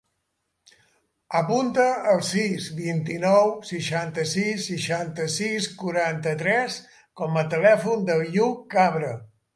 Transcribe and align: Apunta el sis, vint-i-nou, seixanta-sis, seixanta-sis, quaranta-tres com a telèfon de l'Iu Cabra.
Apunta 1.39 1.83
el 2.13 2.23
sis, 2.29 2.69
vint-i-nou, 2.79 3.53
seixanta-sis, 3.73 4.63
seixanta-sis, 4.71 5.69
quaranta-tres 5.83 6.79
com 7.23 7.39
a 7.43 7.45
telèfon 7.57 8.09
de 8.11 8.21
l'Iu 8.23 8.53
Cabra. 8.77 9.17